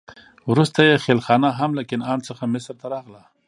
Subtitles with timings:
[0.51, 3.21] وروسته یې خېلخانه هم له کنعان څخه مصر ته راغله.